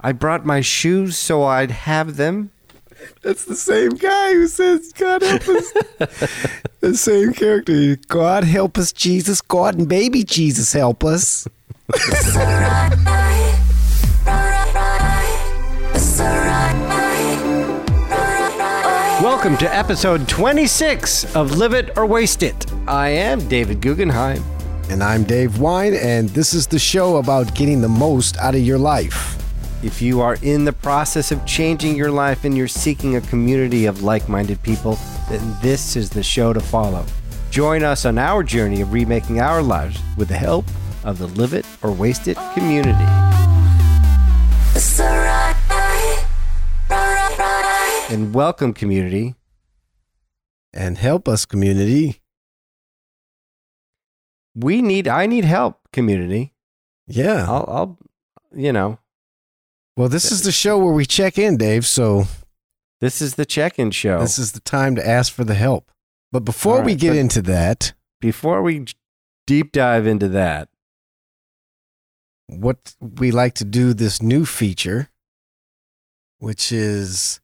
[0.00, 2.52] I brought my shoes so I'd have them.
[3.22, 5.72] That's the same guy who says, God help us.
[6.80, 7.96] the same character.
[8.06, 9.40] God help us, Jesus.
[9.40, 11.48] God and baby Jesus help us.
[19.20, 22.72] Welcome to episode 26 of Live It or Waste It.
[22.86, 24.44] I am David Guggenheim.
[24.90, 28.60] And I'm Dave Wein, and this is the show about getting the most out of
[28.60, 29.34] your life.
[29.80, 33.86] If you are in the process of changing your life and you're seeking a community
[33.86, 34.98] of like minded people,
[35.30, 37.06] then this is the show to follow.
[37.50, 40.64] Join us on our journey of remaking our lives with the help
[41.04, 43.04] of the Live It or Waste It community.
[48.12, 49.36] And welcome, community.
[50.72, 52.20] And help us, community.
[54.56, 56.52] We need, I need help, community.
[57.06, 57.46] Yeah.
[57.48, 57.98] I'll, I'll,
[58.52, 58.98] you know,
[59.98, 61.84] Well, this is the show where we check in, Dave.
[61.84, 62.26] So
[63.00, 64.20] this is the check in show.
[64.20, 65.90] this is the time to ask for the help.
[66.30, 68.86] But before All we right, get but- into that, Before we
[69.48, 70.68] deep dive into that,
[72.46, 75.10] what we like to do this new feature,
[76.38, 77.40] which is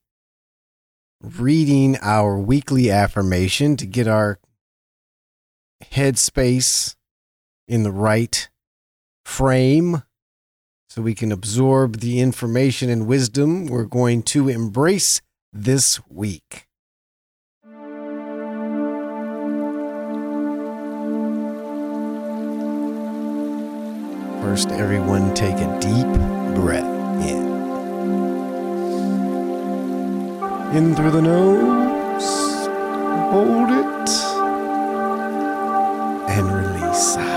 [1.20, 4.39] reading our weekly affirmation to get our
[5.83, 6.95] headspace
[7.67, 8.48] in the right
[9.25, 10.05] frame
[10.95, 15.20] so we can absorb the information and wisdom we're going to embrace
[15.53, 16.69] this week.
[24.41, 26.06] First, everyone take a deep
[26.55, 26.84] breath
[27.27, 27.42] in.
[30.77, 32.69] In through the nose,
[33.33, 34.11] hold it,
[36.31, 37.34] and release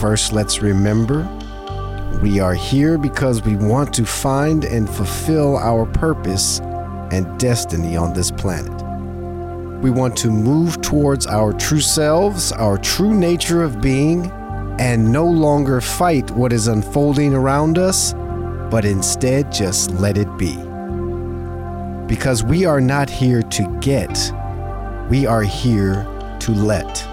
[0.00, 1.28] First, let's remember
[2.22, 6.60] we are here because we want to find and fulfill our purpose
[7.12, 8.72] and destiny on this planet.
[9.82, 14.30] We want to move towards our true selves, our true nature of being,
[14.80, 18.14] and no longer fight what is unfolding around us,
[18.70, 20.56] but instead just let it be.
[22.06, 24.32] Because we are not here to get,
[25.10, 26.06] we are here
[26.40, 27.09] to let.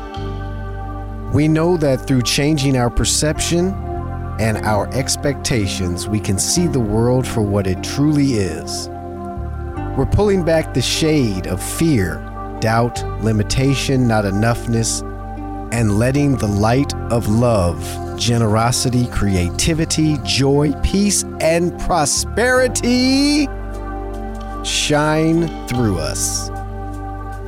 [1.34, 3.74] We know that through changing our perception
[4.40, 8.88] and our expectations, we can see the world for what it truly is.
[9.98, 12.24] We're pulling back the shade of fear,
[12.62, 15.02] doubt, limitation, not enoughness,
[15.74, 17.84] and letting the light of love,
[18.18, 23.48] generosity, creativity, joy, peace, and prosperity
[24.64, 26.50] shine through us.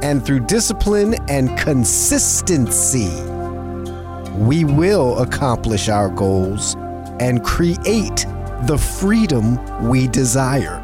[0.01, 3.09] And through discipline and consistency,
[4.39, 6.75] we will accomplish our goals
[7.19, 8.25] and create
[8.63, 10.79] the freedom we desire.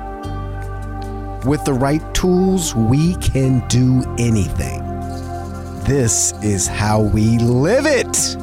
[1.46, 4.84] With the right tools, we can do anything.
[5.86, 8.36] This is how we live it.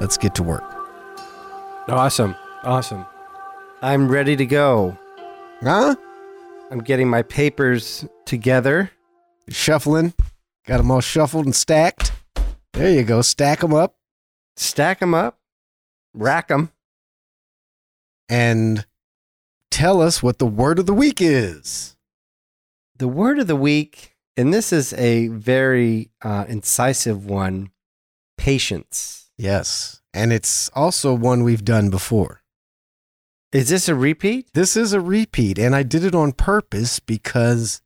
[0.00, 0.64] Let's get to work.
[1.88, 2.34] awesome,
[2.64, 3.06] awesome.
[3.80, 4.98] I'm ready to go.
[5.62, 5.94] Huh?
[6.72, 8.90] I'm getting my papers together.
[9.48, 10.14] Shuffling.
[10.66, 12.12] Got them all shuffled and stacked.
[12.72, 13.22] There you go.
[13.22, 13.96] Stack them up
[14.60, 15.38] stack them up,
[16.14, 16.70] rack them.
[18.28, 18.86] and
[19.70, 21.96] tell us what the word of the week is.
[22.96, 27.70] The word of the week, and this is a very uh, incisive one
[28.36, 29.30] patience.
[29.36, 30.00] Yes.
[30.12, 32.42] And it's also one we've done before.
[33.52, 34.50] Is this a repeat?
[34.54, 37.80] This is a repeat, and I did it on purpose because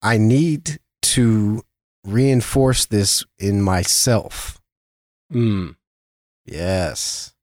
[0.00, 1.62] I need to
[2.04, 4.60] reinforce this in myself.
[5.32, 5.76] Mm,
[6.44, 7.34] Yes.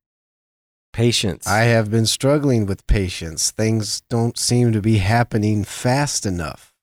[0.91, 1.47] patience.
[1.47, 3.51] I have been struggling with patience.
[3.51, 6.73] Things don't seem to be happening fast enough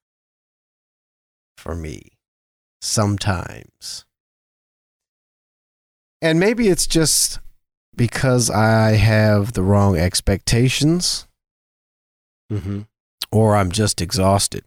[1.58, 2.12] for me
[2.80, 4.06] sometimes.
[6.22, 7.40] And maybe it's just
[7.94, 11.26] because I have the wrong expectations
[12.50, 12.82] mm-hmm.
[13.30, 14.64] or I'm just exhausted.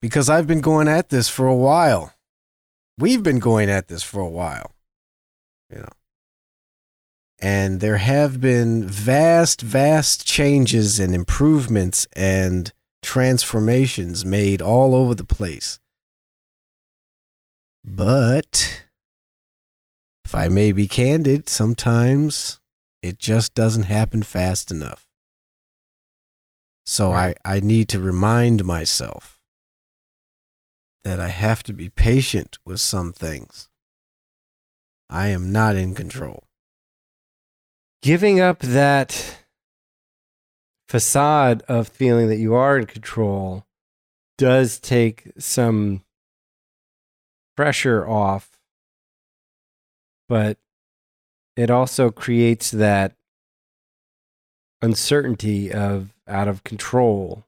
[0.00, 2.14] Because I've been going at this for a while.
[2.98, 4.72] We've been going at this for a while,
[5.70, 5.88] you know.
[7.38, 15.24] And there have been vast, vast changes and improvements and transformations made all over the
[15.24, 15.80] place.
[17.82, 18.84] But
[20.26, 22.60] if I may be candid, sometimes
[23.02, 25.06] it just doesn't happen fast enough.
[26.84, 27.38] So Right.
[27.44, 29.39] I, I need to remind myself
[31.04, 33.68] that I have to be patient with some things.
[35.08, 36.44] I am not in control.
[38.02, 39.44] Giving up that
[40.88, 43.66] facade of feeling that you are in control
[44.38, 46.02] does take some
[47.56, 48.58] pressure off,
[50.28, 50.58] but
[51.56, 53.14] it also creates that
[54.80, 57.44] uncertainty of out of controlness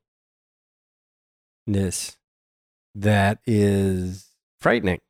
[2.95, 4.29] that is
[4.61, 5.01] frightening.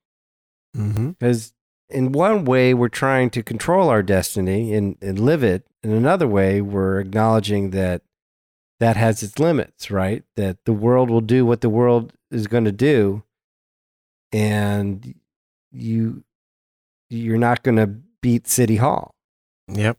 [0.73, 1.99] Because Mm-hmm.
[1.99, 5.67] in one way, we're trying to control our destiny and, and live it.
[5.83, 8.03] In another way, we're acknowledging that
[8.81, 10.25] that has its limits, right?
[10.37, 13.23] That the world will do what the world is going to do,
[14.33, 15.15] and
[15.71, 16.25] you
[17.11, 17.87] you're not going to
[18.23, 19.15] beat City Hall.
[19.69, 19.99] Yep.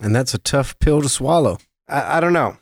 [0.00, 1.58] And that's a tough pill to swallow.
[1.88, 2.56] I, I don't know.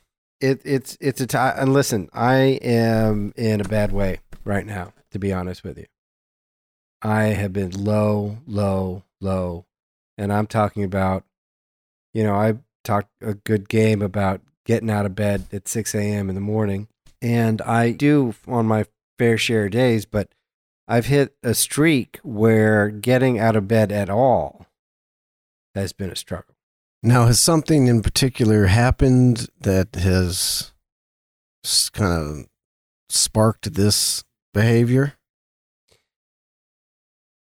[0.45, 1.55] It, it's it's a time.
[1.57, 4.93] And listen, I am in a bad way right now.
[5.13, 5.87] To be honest with you,
[7.01, 9.65] I have been low, low, low,
[10.19, 11.25] and I'm talking about.
[12.13, 16.29] You know, I talked a good game about getting out of bed at 6 a.m.
[16.29, 16.89] in the morning,
[17.23, 18.85] and I do on my
[19.19, 20.29] fair share of days, but
[20.87, 24.67] I've hit a streak where getting out of bed at all
[25.75, 26.55] has been a struggle.
[27.07, 30.73] Now, has something in particular happened that has
[31.93, 32.47] kind of
[33.11, 34.25] sparked this
[34.55, 35.13] behavior?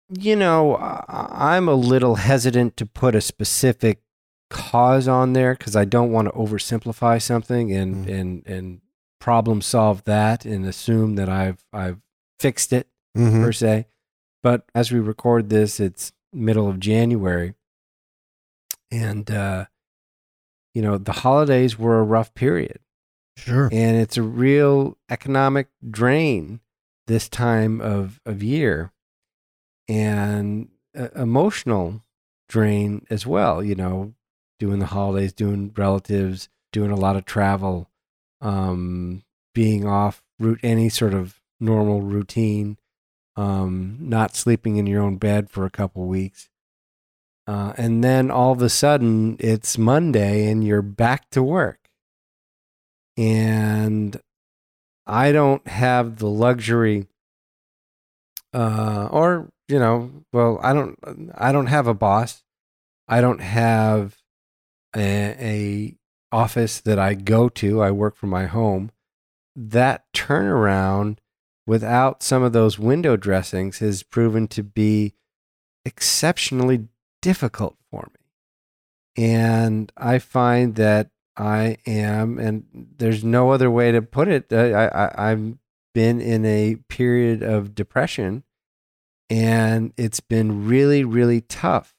[0.09, 0.75] You know,
[1.07, 4.01] I'm a little hesitant to put a specific
[4.49, 8.19] cause on there because I don't want to oversimplify something and Mm.
[8.19, 8.81] and and
[9.19, 11.99] problem solve that and assume that I've I've
[12.39, 13.43] fixed it Mm-hmm.
[13.43, 13.87] per se.
[14.43, 17.55] But as we record this, it's middle of January,
[18.91, 19.65] and uh,
[20.73, 22.79] you know the holidays were a rough period
[23.37, 23.69] Sure.
[23.71, 26.59] and it's a real economic drain
[27.05, 28.91] this time of, of year
[29.87, 32.03] and uh, emotional
[32.49, 34.13] drain as well you know
[34.59, 37.89] doing the holidays doing relatives doing a lot of travel
[38.41, 39.23] um,
[39.53, 42.77] being off route any sort of normal routine
[43.35, 46.49] um, not sleeping in your own bed for a couple weeks
[47.47, 51.87] uh, and then all of a sudden it's monday and you're back to work
[53.17, 54.19] and
[55.07, 57.07] I don't have the luxury,
[58.53, 62.43] uh, or you know, well, I don't, I don't have a boss.
[63.07, 64.17] I don't have
[64.95, 65.95] a, a
[66.31, 67.81] office that I go to.
[67.81, 68.91] I work from my home.
[69.55, 71.17] That turnaround
[71.65, 75.13] without some of those window dressings has proven to be
[75.85, 76.87] exceptionally
[77.27, 79.25] difficult for me.
[79.25, 84.53] And I find that I am, and there's no other way to put it.
[84.53, 85.57] I, I, I've
[85.93, 88.43] been in a period of depression,
[89.29, 91.93] and it's been really, really tough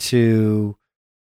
[0.00, 0.76] to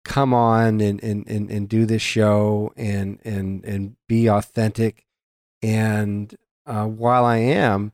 [0.06, 5.06] come on and, and, and, and do this show and, and, and be authentic.
[5.62, 6.34] And
[6.66, 7.92] uh, while I am,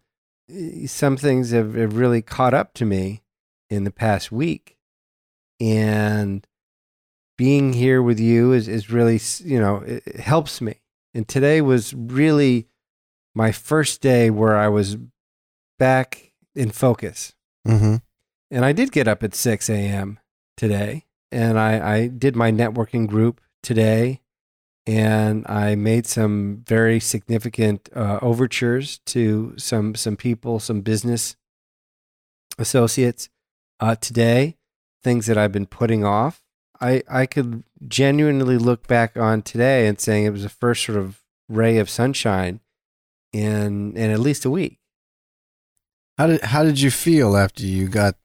[0.47, 3.23] eh, some things have, have really caught up to me
[3.71, 4.77] in the past week.
[5.63, 6.45] And
[7.37, 10.81] being here with you is, is really, you know, it, helps me.
[11.13, 12.67] And today was really
[13.33, 14.97] my first day where I was
[15.79, 17.33] back in focus.
[17.65, 17.95] Mm-hmm.
[18.51, 20.19] And I did get up at 6 a.m.
[20.57, 21.05] today.
[21.31, 24.19] And I, I did my networking group today.
[24.85, 31.37] And I made some very significant uh, overtures to some, some people, some business
[32.59, 33.29] associates
[33.79, 34.57] uh, today,
[35.03, 36.41] things that I've been putting off.
[36.81, 40.97] I, I could genuinely look back on today and saying it was the first sort
[40.97, 42.59] of ray of sunshine
[43.31, 44.79] in in at least a week.
[46.17, 48.15] How did how did you feel after you got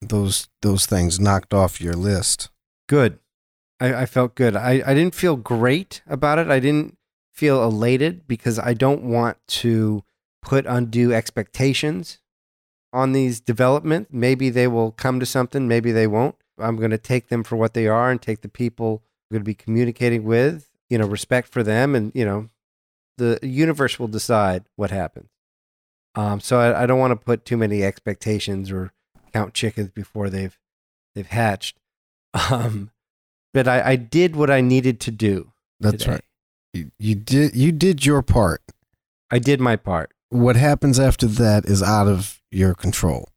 [0.00, 2.50] those those things knocked off your list?
[2.88, 3.18] Good.
[3.80, 4.56] I, I felt good.
[4.56, 6.48] I, I didn't feel great about it.
[6.48, 6.96] I didn't
[7.32, 10.04] feel elated because I don't want to
[10.42, 12.19] put undue expectations
[12.92, 14.10] on these developments.
[14.12, 16.36] Maybe they will come to something, maybe they won't.
[16.58, 19.42] I'm going to take them for what they are and take the people I'm going
[19.42, 21.94] to be communicating with, you know, respect for them.
[21.94, 22.48] And, you know,
[23.16, 25.30] the universe will decide what happens.
[26.14, 28.92] Um, so I, I don't want to put too many expectations or
[29.32, 30.58] count chickens before they've
[31.14, 31.76] they've hatched.
[32.50, 32.92] Um,
[33.52, 35.50] but I, I did what I needed to do.
[35.80, 36.12] That's today.
[36.12, 36.24] right.
[36.72, 38.62] You, you did you did your part.
[39.32, 40.12] I did my part.
[40.30, 43.28] What happens after that is out of your control.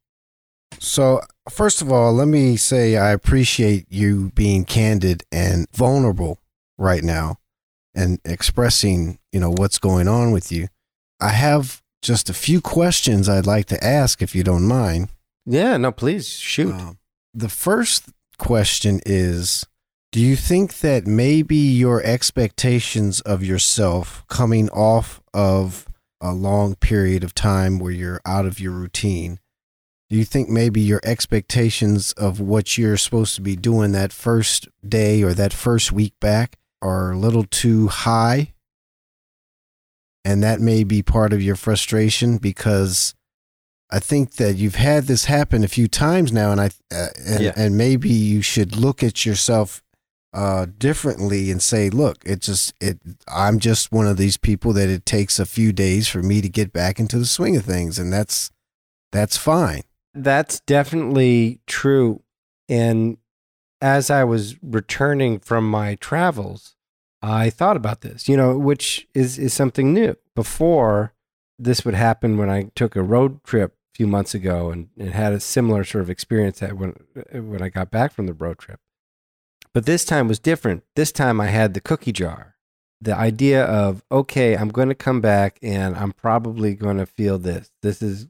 [0.78, 1.20] So,
[1.50, 6.40] first of all, let me say I appreciate you being candid and vulnerable
[6.76, 7.38] right now
[7.94, 10.68] and expressing, you know, what's going on with you.
[11.20, 15.08] I have just a few questions I'd like to ask, if you don't mind.
[15.46, 16.74] Yeah, no, please shoot.
[16.74, 16.94] Uh,
[17.32, 19.64] the first question is
[20.10, 25.86] Do you think that maybe your expectations of yourself coming off of
[26.24, 29.38] a long period of time where you're out of your routine,
[30.10, 34.68] do you think maybe your expectations of what you're supposed to be doing that first
[34.86, 38.54] day or that first week back are a little too high?
[40.24, 43.14] And that may be part of your frustration because
[43.90, 47.44] I think that you've had this happen a few times now, and I uh, and,
[47.44, 47.52] Yeah.
[47.54, 49.82] and maybe you should look at yourself
[50.34, 52.98] uh, differently and say, look, it just it.
[53.28, 56.48] I'm just one of these people that it takes a few days for me to
[56.48, 58.50] get back into the swing of things, and that's
[59.12, 59.82] that's fine.
[60.12, 62.22] That's definitely true.
[62.68, 63.18] And
[63.80, 66.74] as I was returning from my travels,
[67.22, 70.16] I thought about this, you know, which is, is something new.
[70.34, 71.12] Before,
[71.58, 75.10] this would happen when I took a road trip a few months ago and, and
[75.10, 76.94] had a similar sort of experience that when,
[77.32, 78.80] when I got back from the road trip.
[79.74, 80.84] But this time was different.
[80.94, 82.54] This time I had the cookie jar.
[83.00, 87.38] The idea of, okay, I'm going to come back and I'm probably going to feel
[87.38, 87.70] this.
[87.82, 88.28] This is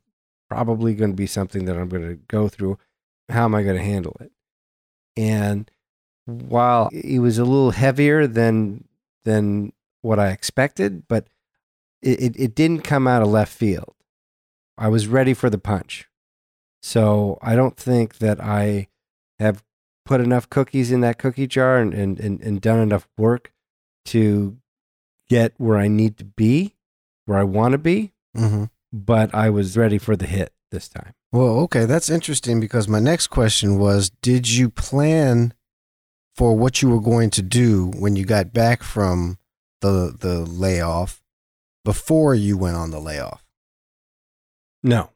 [0.48, 2.78] probably going to be something that I'm going to go through.
[3.28, 4.32] How am I going to handle it?
[5.16, 5.70] And
[6.24, 8.88] while it was a little heavier than
[9.24, 9.72] than
[10.02, 11.28] what I expected, but
[12.02, 13.94] it, it, didn't come out of left field.
[14.76, 16.08] I was ready for the punch.
[16.82, 18.88] So I don't think that I
[19.38, 19.64] have
[20.04, 23.52] put enough cookies in that cookie jar and, and, and, and done enough work
[24.06, 24.58] to
[25.28, 26.76] get where I need to be,
[27.24, 28.64] where I want to be Mm-hmm.
[28.92, 31.14] but I was ready for the hit this time.
[31.30, 35.54] Well, okay, that's interesting because my next question was Did you plan
[36.34, 39.38] for what you were going to do when you got back from
[39.80, 41.22] the, the layoff
[41.84, 43.44] before you went on the layoff?
[44.82, 45.10] No.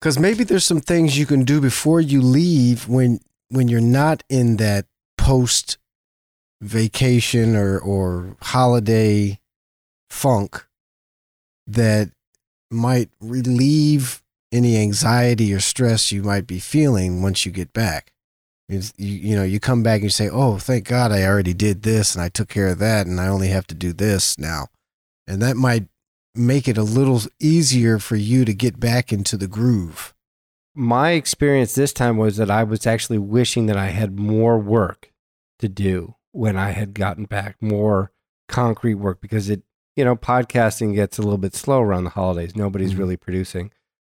[0.00, 3.18] Because maybe there's some things you can do before you leave when
[3.48, 4.86] when you're not in that
[5.16, 5.78] post
[6.60, 9.38] vacation or, or holiday
[10.08, 10.66] funk
[11.66, 12.10] that
[12.70, 14.22] might relieve
[14.52, 18.12] any anxiety or stress you might be feeling once you get back.
[18.68, 21.82] You, you know, you come back and you say, "Oh, thank God, I already did
[21.82, 24.68] this and I took care of that, and I only have to do this now,"
[25.26, 25.86] and that might
[26.34, 30.14] make it a little easier for you to get back into the groove.
[30.78, 35.10] My experience this time was that I was actually wishing that I had more work
[35.58, 38.12] to do when I had gotten back, more
[38.46, 39.62] concrete work because it,
[39.96, 42.54] you know, podcasting gets a little bit slow around the holidays.
[42.54, 42.98] Nobody's Mhm.
[42.98, 43.72] really producing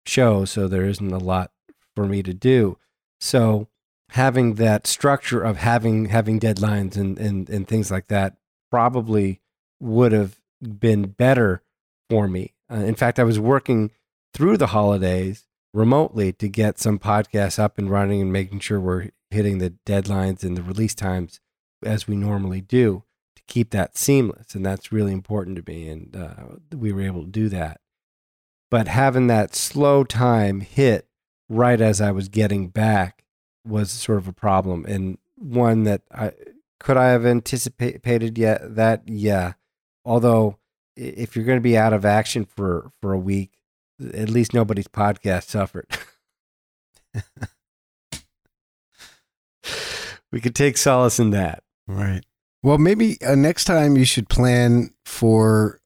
[0.05, 1.53] shows, so there isn't a lot
[1.95, 2.77] for me to do.
[3.21, 3.69] So
[4.11, 8.37] having that structure of having having deadlines and and, and things like that
[8.71, 9.41] probably
[9.79, 11.62] would have been better
[12.11, 12.55] for me.
[12.69, 13.93] Uh, in fact, I was working
[14.35, 19.11] through the holidays remotely to get some podcasts up and running and making sure we're
[19.31, 21.41] hitting the deadlines and the release times
[21.85, 23.05] as we normally do
[23.37, 24.55] to keep that seamless.
[24.55, 25.89] And that's really important to me.
[25.89, 27.81] And uh, we were able to do that.
[28.71, 31.09] But having that slow time hit
[31.49, 33.25] right as I was getting back
[33.65, 36.33] was sort of a problem and one that I
[36.81, 39.55] could I have anticipated yet that yeah
[40.05, 40.59] although
[40.97, 43.58] if you're going to be out of action for for a week
[44.14, 45.87] at least nobody's podcast suffered
[50.33, 52.21] we could take solace in that Right.
[52.62, 55.81] Well, maybe uh, next time you should plan for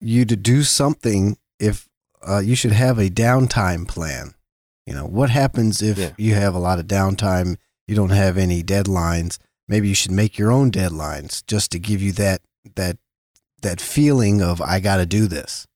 [0.00, 1.36] you to do something.
[1.60, 1.86] If
[2.26, 4.34] uh, you should have a downtime plan.
[4.84, 6.10] You know, what happens if Yeah.
[6.18, 7.56] you have a lot of downtime?
[7.86, 9.38] You don't have any deadlines.
[9.68, 12.40] Maybe you should make your own deadlines just to give you that
[12.74, 12.98] that
[13.62, 15.68] that feeling of I got to do this.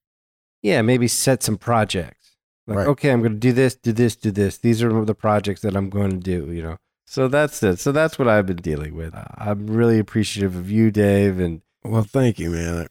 [0.64, 2.35] Yeah maybe set some projects
[2.66, 2.87] like Right.
[2.88, 5.76] okay i'm going to do this do this do this these are the projects that
[5.76, 8.97] i'm going to do you know so that's it so that's what i've been dealing
[8.97, 12.88] with i'm really appreciative of you dave and Well, thank you, man.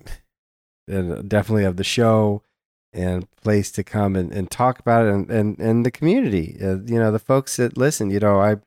[0.88, 2.44] and definitely of the show
[2.94, 6.56] and place to come and, and talk about it and, and, and the community.
[6.62, 8.58] Uh, you know, the folks that listen, you know, I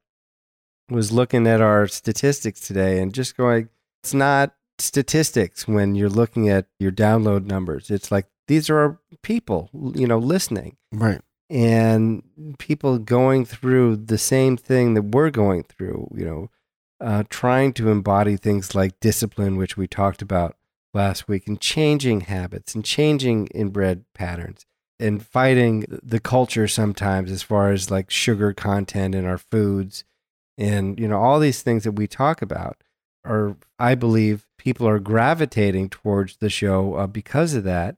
[0.90, 3.68] was looking at our statistics today and just going,
[4.02, 7.88] it's not statistics when you're looking at your download numbers.
[7.88, 11.20] It's like these are people, you know, listening Right.
[11.50, 12.22] and
[12.58, 16.50] people going through the same thing that we're going through, you know,
[17.00, 20.56] uh, trying to embody things like discipline, which we talked about
[20.94, 24.64] last week, and changing habits and changing inbred patterns
[24.98, 30.04] and fighting the culture sometimes as far as like sugar content in our foods
[30.58, 32.82] and, you know, all these things that we talk about
[33.26, 37.96] are, I believe, people are gravitating towards the show uh, because of that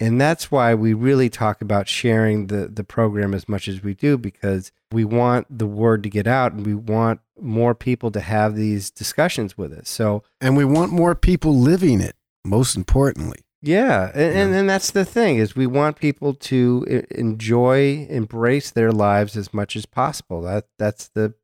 [0.00, 3.94] And that's why we really talk about sharing the, the program as much as we
[3.94, 8.20] do because we want the word to get out and we want more people to
[8.20, 9.88] have these discussions with us.
[9.88, 13.40] So, and we want more people living it, most importantly.
[13.62, 18.92] Yeah, and, and, and that's the thing is we want people to enjoy, embrace their
[18.92, 20.42] lives as much as possible.
[20.42, 21.34] That that's the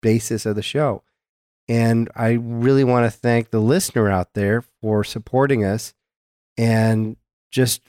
[0.00, 1.02] basis of the show.
[1.68, 5.92] And I really want to thank the listener out there for supporting us.
[6.56, 7.16] And
[7.54, 7.80] just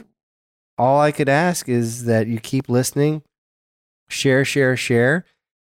[0.78, 3.24] all I could ask is that you keep listening,
[4.10, 5.26] share, share, share,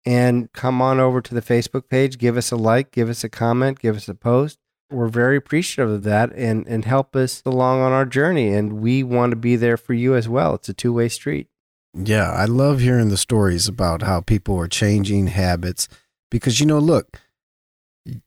[0.05, 3.29] and come on over to the Facebook page, give us a like, give us a
[3.29, 4.59] comment, give us a post
[4.91, 8.53] we're very appreciative of that and, and help us along on our journey.
[8.53, 10.55] And we want to be there for you as well.
[10.55, 11.47] It's a two way street.
[11.93, 15.87] Yeah, I love hearing the stories about how people are changing habits
[16.29, 17.21] because, you know, look,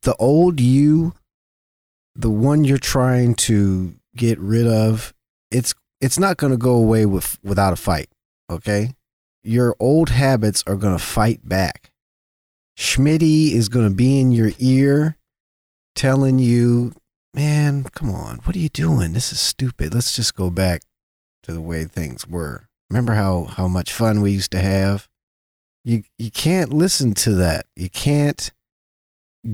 [0.02, 1.12] the old you,
[2.14, 5.12] the one you're trying to get rid of,
[5.50, 8.08] it's it's not going to go away with without a fight,
[8.50, 8.94] okay?
[9.42, 11.90] Your old habits are going to fight back.
[12.76, 15.16] Schmitty is going to be in your ear
[15.96, 16.92] telling you,
[17.34, 19.12] man, come on, what are you doing?
[19.12, 19.94] This is stupid.
[19.94, 20.82] Let's just go back
[21.42, 22.68] to the way things were.
[22.90, 25.08] Remember how, how much fun we used to have?
[25.84, 27.66] You, you can't listen to that.
[27.74, 28.52] You can't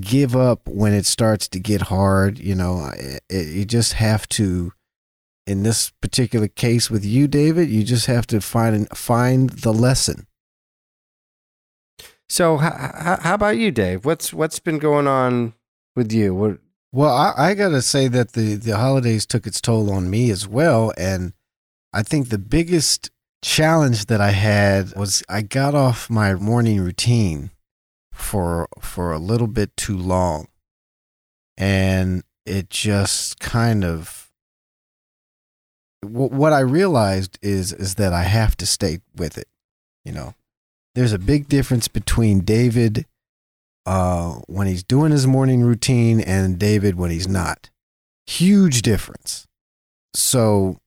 [0.01, 2.39] give up when it starts to get hard.
[2.39, 4.73] You know, it, it, you just have to,
[5.47, 10.27] in this particular case with you, David, you just have to find, find the lesson.
[12.29, 14.05] So, how, how about you, Dave?
[14.05, 15.55] What's what's been going on
[15.95, 16.35] with you?
[16.35, 16.59] What?
[16.91, 20.31] Well, I, I got to say that the the holidays took its toll on me
[20.31, 21.35] as well, and
[21.93, 23.11] I think the biggest
[23.43, 27.51] challenge that I had was I got off my morning routine
[28.13, 30.49] for for a little bit too long,
[31.59, 34.24] and it just kind of
[36.05, 39.49] what I realized is is that I have to stay with it.
[40.05, 40.35] You know,
[40.95, 43.07] there's a big difference between David
[43.87, 47.71] uh, when he's doing his morning routine and David when he's not.
[48.27, 49.47] Huge difference.
[50.15, 50.79] So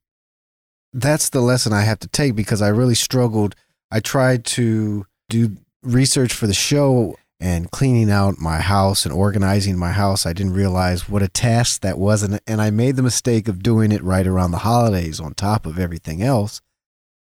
[0.93, 3.55] that's the lesson I have to take because I really struggled.
[3.91, 9.77] I tried to do research for the show and cleaning out my house and organizing
[9.77, 10.25] my house.
[10.25, 12.23] I didn't realize what a task that was.
[12.23, 15.65] And, and I made the mistake of doing it right around the holidays on top
[15.65, 16.61] of everything else.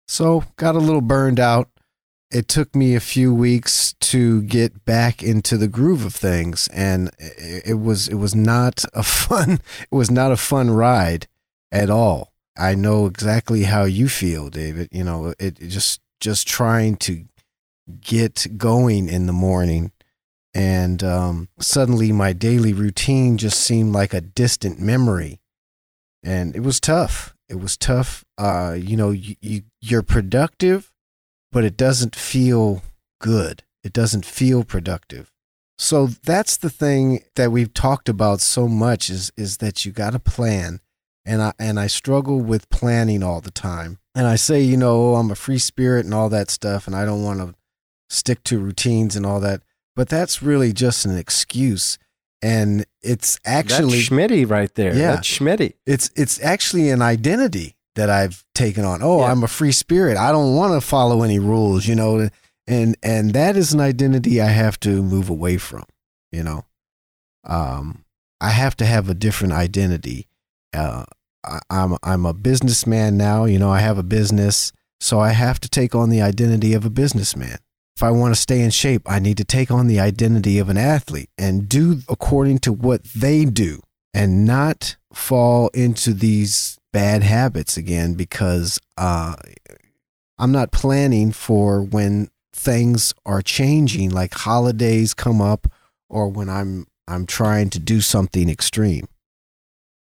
[0.07, 1.69] So got a little burned out
[2.31, 7.09] it took me a few weeks to get back into the groove of things and
[7.17, 9.59] it was it was not a fun
[9.91, 11.27] it was not a fun ride
[11.71, 16.47] at all i know exactly how you feel david you know it, it just just
[16.47, 17.25] trying to
[18.01, 19.91] get going in the morning
[20.59, 25.39] and um, suddenly my daily routine just seemed like a distant memory
[26.23, 30.91] and it was tough it was tough uh, you know you, you you're productive
[31.51, 32.81] but it doesn't feel
[33.19, 33.63] good.
[33.83, 35.31] It doesn't feel productive.
[35.77, 40.13] So that's the thing that we've talked about so much is is that you got
[40.13, 40.81] to plan.
[41.25, 43.99] And I and I struggle with planning all the time.
[44.15, 47.05] And I say, you know, I'm a free spirit and all that stuff and I
[47.05, 47.55] don't want to
[48.09, 49.61] stick to routines and all that.
[49.99, 51.97] But that's really just an excuse.
[52.41, 54.95] And it's actually That's Schmitty right there.
[54.95, 55.73] Yeah, That's Schmitty.
[55.85, 59.03] It's it's actually an identity that I've taken on.
[59.03, 59.25] Oh, yeah.
[59.25, 60.15] I'm a free spirit.
[60.15, 62.29] I don't want to follow any rules, you know,
[62.65, 65.83] and and that is an identity I have to move away from,
[66.31, 66.63] you know.
[67.43, 68.05] Um,
[68.39, 70.29] I have to have a different identity.
[70.73, 71.03] Uh,
[71.43, 73.43] I, I'm I'm a businessman now.
[73.43, 76.85] You know, I have a business, so I have to take on the identity of
[76.85, 77.57] a businessman.
[77.99, 80.69] If I want to stay in shape, I need to take on the identity of
[80.69, 83.81] an athlete and do according to what they do
[84.13, 89.35] and not fall into these bad habits again because uh,
[90.37, 95.67] I'm not planning for when things are changing, like holidays come up,
[96.07, 99.09] or when I'm I'm trying to do something extreme.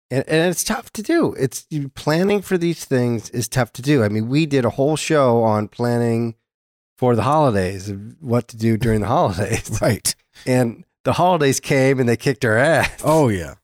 [0.09, 1.33] And, and it's tough to do.
[1.33, 4.05] It's planning for these things is tough to do.
[4.05, 6.35] I mean, we did a whole show on planning
[6.97, 10.15] for the holidays, what to do during the holidays, right?
[10.45, 13.01] And the holidays came and they kicked our ass.
[13.03, 13.55] Oh yeah.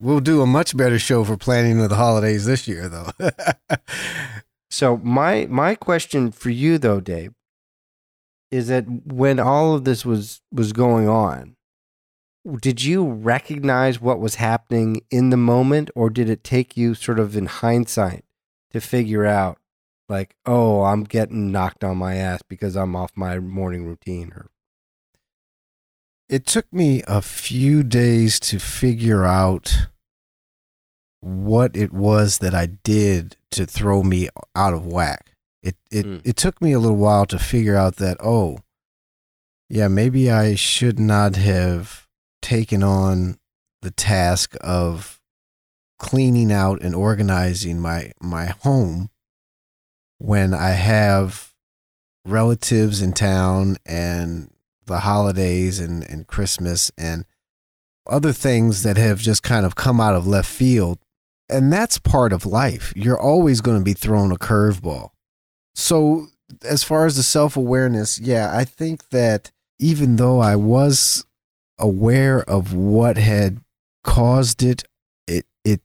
[0.00, 3.10] We'll do a much better show for planning of the holidays this year, though.
[4.70, 7.32] so my my question for you, though, Dave,
[8.50, 11.56] is that when all of this was was going on,
[12.60, 17.18] did you recognize what was happening in the moment, or did it take you sort
[17.18, 18.24] of in hindsight
[18.72, 19.58] to figure out,
[20.08, 24.46] like, oh, I'm getting knocked on my ass because I'm off my morning routine, or
[26.28, 29.86] it took me a few days to figure out
[31.20, 35.32] what it was that I did to throw me out of whack.
[35.62, 36.20] It it Mm.
[36.24, 38.58] it took me a little while to figure out that oh,
[39.68, 42.06] yeah, maybe I should not have
[42.42, 43.38] taken on
[43.82, 45.20] the task of
[45.98, 49.10] cleaning out and organizing my my home
[50.18, 51.52] when I have
[52.26, 54.50] relatives in town and
[54.86, 57.24] the holidays and, and Christmas and
[58.06, 60.98] other things that have just kind of come out of left field.
[61.48, 62.92] And that's part of life.
[62.96, 65.10] You're always going to be thrown a curveball.
[65.74, 66.28] So,
[66.62, 71.24] as far as the self awareness, yeah, I think that even though I was
[71.78, 73.60] aware of what had
[74.02, 74.84] caused it,
[75.28, 75.82] it, it,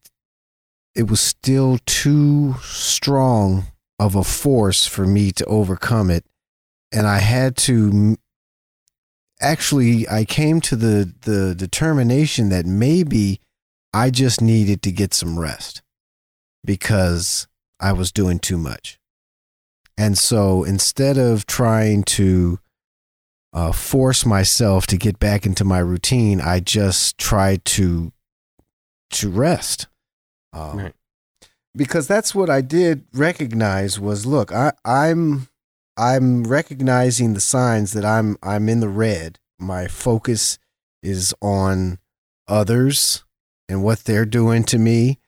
[0.96, 3.71] it was still too strong
[4.02, 6.26] of a force for me to overcome it.
[6.92, 8.18] And I had to
[9.40, 13.40] actually I came to the the determination that maybe
[13.94, 15.84] I just needed to get some rest
[16.66, 17.48] because
[17.80, 19.00] I was doing too much.
[19.98, 22.58] And so instead of trying to
[23.54, 28.12] uh, force myself to get back into my routine, I just tried to
[29.12, 29.88] to rest.
[30.54, 30.94] Um, Right.
[31.76, 35.48] Because that's what I did recognize was look, I, I'm
[35.98, 39.40] I'm recognizing the signs that I'm I'm in the red.
[39.60, 40.58] My focus
[41.04, 42.00] is on
[42.48, 43.24] others
[43.70, 45.20] and what they're doing to me.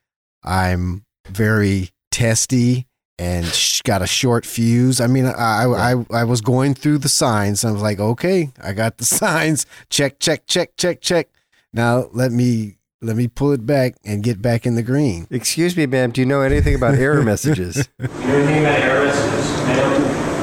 [0.43, 4.99] I'm very testy and sh- got a short fuse.
[4.99, 7.63] I mean, I, I I I was going through the signs.
[7.63, 9.65] I was like, okay, I got the signs.
[9.89, 11.29] Check, check, check, check, check.
[11.71, 15.27] Now let me let me pull it back and get back in the green.
[15.29, 16.11] Excuse me, ma'am.
[16.11, 17.87] Do you know anything about error messages?
[17.99, 19.57] You know anything about error messages?
[19.67, 19.77] Ma'am?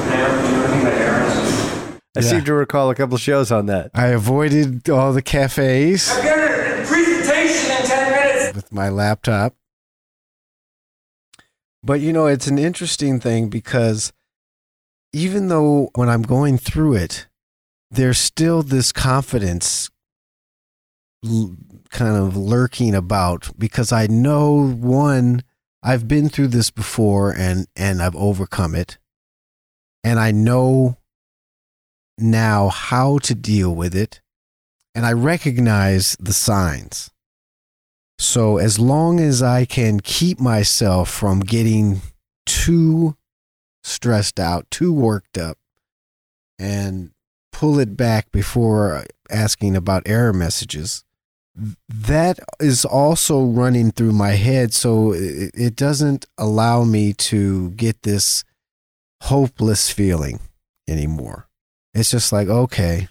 [0.09, 2.01] Ma'am, do you know anything about error messages?
[2.15, 2.29] I Yeah.
[2.29, 3.91] seem to recall a couple shows on that.
[3.93, 8.55] I avoided all the cafes I've got a presentation in 10 minutes.
[8.55, 9.55] with my laptop.
[11.83, 14.13] But you know, it's an interesting thing because
[15.13, 17.27] even though when I'm going through it,
[17.89, 19.89] there's still this confidence
[21.25, 21.55] l-
[21.91, 25.43] kind of lurking about because I know one,
[25.83, 28.97] I've been through this before and and I've overcome it.
[30.03, 30.97] And I know
[32.17, 34.21] now how to deal with it
[34.95, 37.11] and I recognize the signs.
[38.19, 42.01] So as long as I can keep myself from getting
[42.45, 43.17] too
[43.83, 45.57] stressed out, too worked up,
[46.59, 47.11] and
[47.51, 51.03] pull it back before asking about error messages,
[51.89, 54.73] that is also running through my head.
[54.73, 58.43] So it, it doesn't allow me to get this
[59.23, 60.39] hopeless feeling
[60.87, 61.47] anymore.
[61.93, 63.07] It's just like, okay,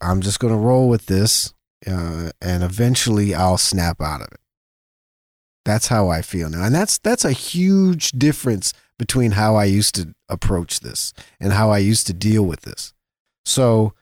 [0.00, 1.54] I'm just going to roll with this,
[1.86, 4.40] uh, and eventually I'll snap out of it.
[5.64, 9.96] That's how I feel now, and that's that's a huge difference between how I used
[9.96, 12.94] to approach this and how I used to deal with this.
[13.44, 13.92] So,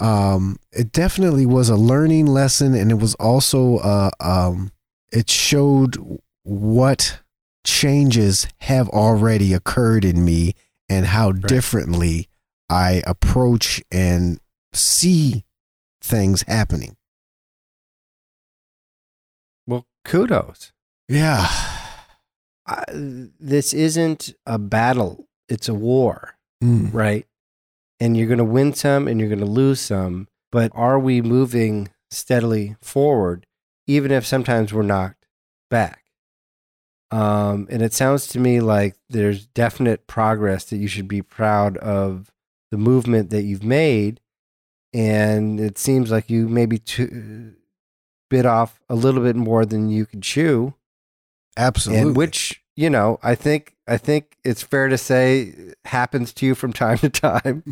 [0.00, 4.72] um, it definitely was a learning lesson, and it was also uh, um,
[5.12, 5.96] it showed
[6.42, 7.20] what
[7.64, 10.54] changes have already occurred in me
[10.88, 12.28] and how differently
[12.68, 14.40] I approach and
[14.72, 15.44] see
[16.02, 16.96] things happening.
[19.66, 20.72] Well, kudos.
[21.08, 21.46] Yeah.
[22.66, 26.92] I, this isn't a battle, it's a war, Mm.
[26.92, 27.26] right?
[28.00, 30.28] And you're going to win some and you're going to lose some.
[30.50, 33.46] But are we moving steadily forward,
[33.86, 35.26] even if sometimes we're knocked
[35.68, 36.04] back?
[37.12, 41.76] Um, and it sounds to me like there's definite progress that you should be proud
[41.78, 42.30] of
[42.70, 44.20] the movement that you've made.
[44.94, 47.52] And it seems like you maybe t-
[48.30, 50.72] bit off a little bit more than you could chew
[51.56, 52.00] Absolutely.
[52.00, 56.54] and which you know i think i think it's fair to say happens to you
[56.54, 57.62] from time to time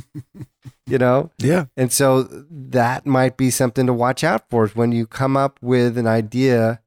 [0.87, 1.67] you know yeah.
[1.77, 5.59] and so that might be something to watch out for is when you come up
[5.63, 6.81] with an idea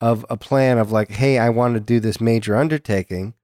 [0.00, 3.34] of a plan of like hey i want to do this major undertaking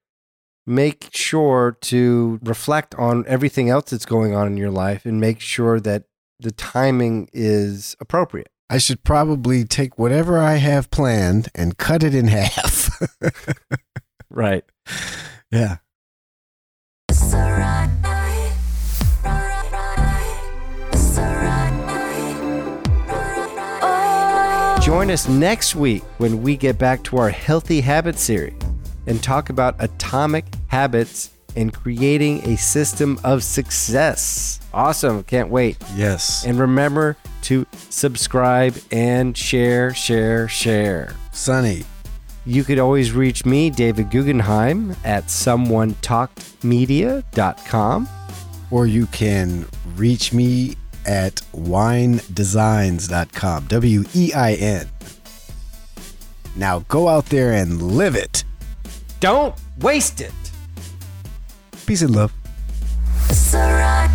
[0.66, 5.40] make sure to reflect on everything else that's going on in your life and make
[5.40, 6.04] sure that
[6.40, 12.14] the timing is appropriate I should probably take whatever I have planned and cut it
[12.14, 12.98] in half.
[14.30, 14.64] right
[15.51, 15.77] yeah.
[24.85, 28.55] Join us next week when we get back to our Healthy Habits series
[29.07, 34.61] and talk about atomic habits and creating a system of success.
[34.75, 35.23] Awesome.
[35.25, 35.79] Can't wait.
[35.94, 36.44] Yes.
[36.44, 41.14] And remember to subscribe and share, share, share.
[41.33, 41.85] Sonny,
[42.46, 48.09] You could always reach me, David Guggenheim, at someonetalkedmedia.com.
[48.70, 50.76] Or you can reach me
[51.07, 53.66] at weindesigns.com.
[53.66, 54.88] W E I N.
[56.57, 58.42] Now go out there and live it.
[59.20, 60.33] Don't waste it.
[61.87, 62.33] Peace and love.
[63.28, 64.11] It's alright.